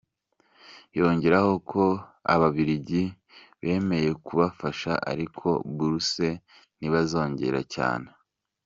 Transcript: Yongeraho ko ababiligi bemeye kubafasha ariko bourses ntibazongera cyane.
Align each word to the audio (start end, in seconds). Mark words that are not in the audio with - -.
Yongeraho 0.97 1.53
ko 1.71 1.83
ababiligi 2.33 3.03
bemeye 3.61 4.09
kubafasha 4.25 4.91
ariko 5.11 5.47
bourses 5.75 6.39
ntibazongera 6.77 7.61
cyane. 7.75 8.07